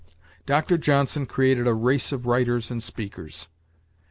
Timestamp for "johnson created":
0.79-1.67